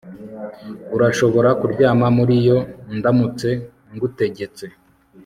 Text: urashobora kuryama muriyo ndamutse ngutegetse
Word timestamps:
urashobora 0.95 1.49
kuryama 1.59 2.07
muriyo 2.17 2.57
ndamutse 2.97 3.47
ngutegetse 3.93 4.65